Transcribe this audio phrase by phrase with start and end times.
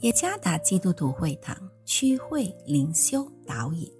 [0.00, 1.56] 耶加达基督徒会堂
[1.86, 3.90] 区会灵修导引，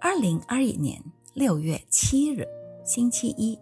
[0.00, 1.02] 二零二一年
[1.34, 2.46] 六月七日，
[2.84, 3.58] 星期一，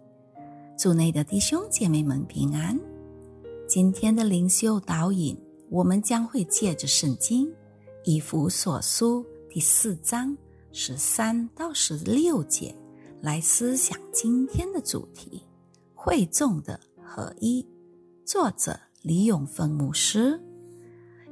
[0.77, 2.79] 主内的弟兄姐妹们平安。
[3.67, 5.35] 今天的灵修导引，
[5.71, 7.51] 我们将会借着圣经
[8.03, 10.37] 以弗所书第四章
[10.71, 12.75] 十三到十六节
[13.21, 15.41] 来思想今天的主题：
[15.95, 17.67] 会众的合一。
[18.23, 20.39] 作者李永芬牧师。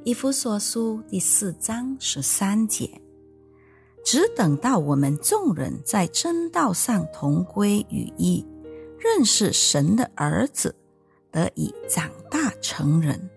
[0.02, 2.90] 以弗所书第四章十三节，
[4.02, 8.42] 只等到我们众人在真道上同归于一，
[8.98, 10.74] 认识神的儿子，
[11.30, 13.28] 得以长大成人，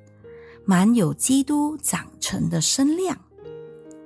[0.64, 3.20] 满有基督长成的身量，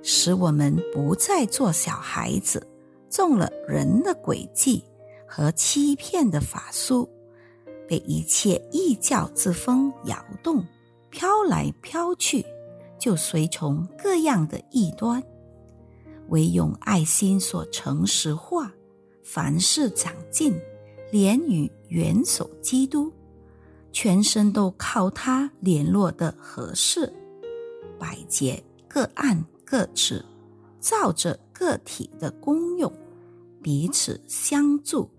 [0.01, 2.67] 使我们不再做小孩子，
[3.07, 4.83] 中了人的诡计
[5.27, 7.07] 和欺骗的法术，
[7.87, 10.65] 被一切异教之风摇动。
[11.09, 12.45] 飘来飘去，
[12.99, 15.21] 就随从各样的异端；
[16.29, 18.71] 唯用爱心所诚实化，
[19.23, 20.53] 凡事长进，
[21.11, 23.11] 连与元首基督，
[23.91, 27.11] 全身都靠他联络的合适，
[27.99, 30.23] 百节各按各职，
[30.79, 32.91] 照着个体的功用，
[33.61, 35.09] 彼此相助，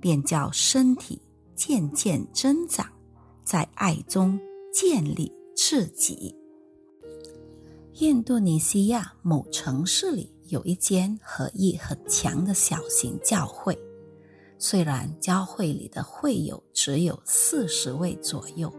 [0.00, 1.20] 便叫身体
[1.54, 2.86] 渐渐增长，
[3.44, 4.38] 在爱中。
[4.72, 6.32] 建立自己。
[8.00, 13.78] 印度尼西亚某城市里有一间合意很强的小型教会，
[14.58, 18.72] 虽然教会里的会友只有四十位左右，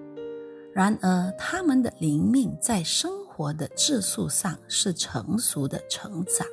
[0.74, 6.48] 然而他们的灵命在生活的质素上是成熟的成长。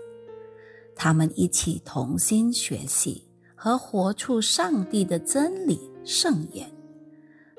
[0.95, 3.25] 他们一起同心学习
[3.55, 6.71] 和活出上帝的真理圣言。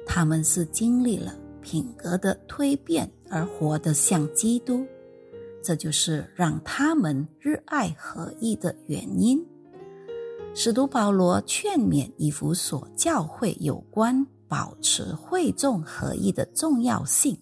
[0.06, 1.36] 他们是经历了。
[1.62, 4.88] 品格的蜕变而活得像基督，
[5.62, 9.44] 这就是让他们热爱合一的原因。
[10.56, 17.38] 使徒保罗劝勉以弗所教会有关保持会众合一的重要性。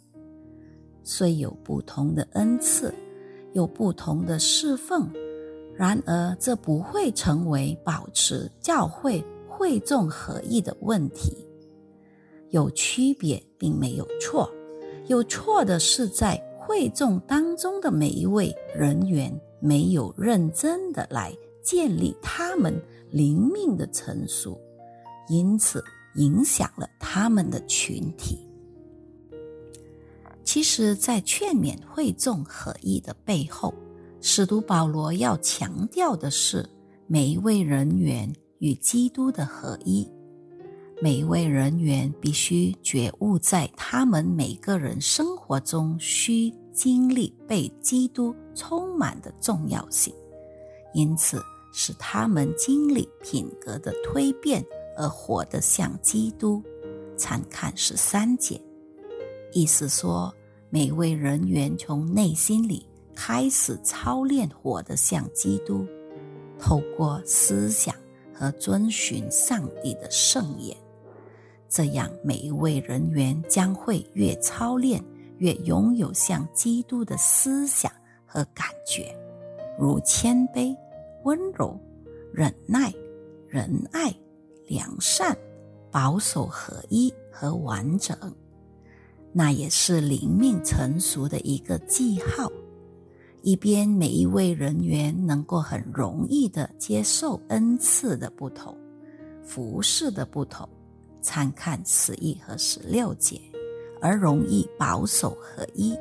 [1.04, 2.94] 虽有不同的恩赐，
[3.54, 5.10] 有不同的侍奉，
[5.74, 11.48] 然而这不会成为保持教会会众合一的问题。
[12.50, 14.50] 有区别，并没有错。
[15.08, 21.34] 有错的是，在会众当中的每一位人员没有认真的来
[21.64, 22.78] 建立他们
[23.10, 24.60] 灵命的成熟，
[25.30, 25.82] 因此
[26.16, 28.38] 影响了他们的群体。
[30.44, 33.74] 其实，在劝勉会众合一的背后，
[34.20, 36.70] 使徒保罗要强调的是
[37.08, 38.30] 每一位人员
[38.60, 40.06] 与基督的合一。
[41.00, 50.12] 每一位人员必须觉悟，在他们每个人生活中需经历被基督充满的重要性，
[50.96, 51.40] 因此
[51.72, 54.66] 使他们经历品格的蜕变
[54.98, 56.64] 而活得像基督。
[57.16, 58.60] 参看十三节，
[59.52, 60.34] 意思说，
[60.72, 65.86] 每位人员从内心里开始操练活得像基督，
[66.60, 67.94] 透过思想
[68.34, 70.76] 和遵循上帝的圣言。
[71.70, 75.04] 这样，每一位人员将会越操练，
[75.38, 77.92] 越拥有像基督的思想
[78.26, 79.14] 和感觉，
[79.78, 80.76] 如谦卑、
[81.24, 81.78] 温柔、
[82.34, 82.94] 忍耐、
[83.48, 84.14] 仁爱、
[84.66, 85.38] 良善、
[85.92, 88.18] 保守合一和完整。
[89.34, 92.50] 那也是灵命成熟的一个记号，
[93.42, 98.76] 一边每一位人员能够很容易的接受恩赐的不同，
[99.44, 100.68] 服饰的不同。
[101.22, 103.42] 参看十一和十六节，
[104.02, 105.98] 而容易保守合一。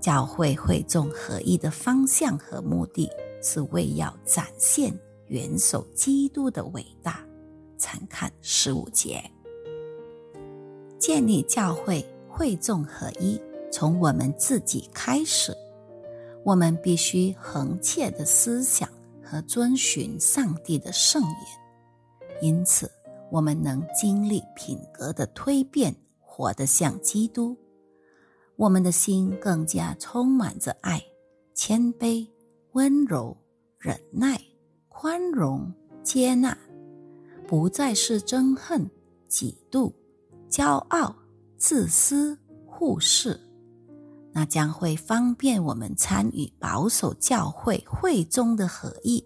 [0.00, 3.10] 教会会众合一的方向和目的
[3.42, 4.96] 是为要展现
[5.26, 7.24] 元首基督的伟大。
[7.76, 9.22] 参看十五节，
[10.98, 13.40] 建立教会会众合一，
[13.70, 15.56] 从我们自己开始。
[16.44, 18.88] 我们必须恒切的思想
[19.22, 22.90] 和遵循上帝的圣言，因此。
[23.30, 27.56] 我们能经历品格的蜕变，活得像基督。
[28.56, 31.02] 我们的心更加充满着爱、
[31.54, 32.26] 谦卑、
[32.72, 33.36] 温柔、
[33.78, 34.40] 忍耐、
[34.88, 35.72] 宽容、
[36.02, 36.56] 接纳，
[37.46, 38.90] 不再是憎恨、
[39.28, 39.92] 嫉妒、
[40.50, 41.14] 骄傲、
[41.56, 42.36] 自私、
[42.66, 43.38] 忽视。
[44.32, 49.24] 那将会方便我们参与保守教会会中的合一，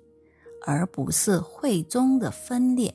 [0.67, 2.95] 而不是会中的分裂。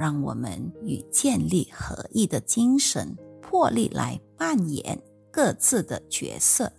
[0.00, 4.98] 让我们与建立合一的精神魄力来扮演
[5.30, 6.72] 各自的角色，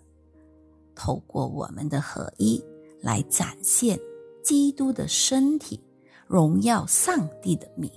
[0.96, 2.60] 透过我们的合一
[3.00, 4.00] 来展现
[4.44, 5.80] 基督的身体，
[6.26, 7.92] 荣耀上帝的名。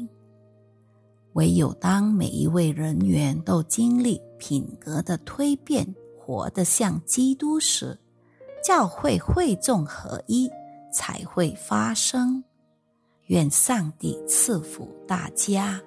[1.32, 5.86] 唯有当每一位人员都经历品格的蜕变，
[6.18, 7.98] 活得像基督时，
[8.62, 10.50] 教会会众合一
[10.92, 12.44] 才会发生。
[13.26, 15.80] 愿上帝赐福大家。